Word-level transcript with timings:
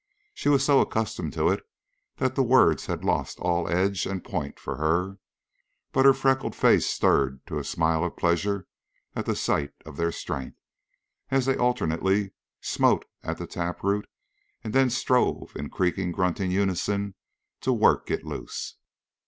She 0.33 0.49
was 0.49 0.65
so 0.65 0.79
accustomed 0.79 1.31
to 1.33 1.49
it 1.49 1.61
that 2.17 2.33
the 2.33 2.41
words 2.41 2.87
had 2.87 3.03
lost 3.05 3.37
all 3.37 3.67
edge 3.69 4.07
and 4.07 4.23
point 4.23 4.59
for 4.59 4.77
her; 4.77 5.19
but 5.91 6.05
her 6.07 6.13
freckled 6.15 6.55
face 6.55 6.87
stirred 6.87 7.45
to 7.45 7.59
a 7.59 7.63
smile 7.63 8.03
of 8.03 8.17
pleasure 8.17 8.65
at 9.15 9.27
the 9.27 9.35
sight 9.35 9.73
of 9.85 9.97
their 9.97 10.11
strength, 10.11 10.57
as 11.29 11.45
they 11.45 11.55
alternately 11.55 12.31
smote 12.61 13.05
at 13.21 13.37
the 13.37 13.45
taproot 13.45 14.09
and 14.63 14.73
then 14.73 14.89
strove 14.89 15.55
in 15.55 15.69
creaking, 15.69 16.11
grunting 16.11 16.49
unison 16.49 17.13
to 17.59 17.71
work 17.71 18.09
it 18.09 18.25
loose. 18.25 18.77